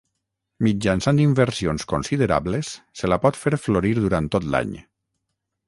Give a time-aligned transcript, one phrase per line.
[0.67, 4.73] Mitjançant inversions considerables se la pot fer florir durant tot l'any.